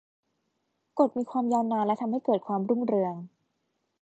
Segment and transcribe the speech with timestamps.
[0.97, 3.13] กฏมีความยาวนานและทำให้เกิดความรุ่งเรือง